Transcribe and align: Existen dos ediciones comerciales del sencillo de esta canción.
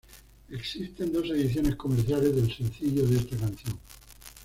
Existen 0.49 1.13
dos 1.13 1.29
ediciones 1.29 1.75
comerciales 1.75 2.35
del 2.35 2.51
sencillo 2.51 3.05
de 3.05 3.17
esta 3.17 3.37
canción. 3.37 3.77